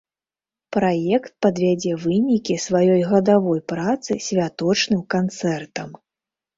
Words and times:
Праект 0.77 1.31
падвядзе 1.47 1.91
вынікі 2.07 2.57
сваёй 2.65 3.01
гадавой 3.13 3.65
працы 3.75 4.11
святочным 4.33 5.01
канцэртам. 5.17 5.89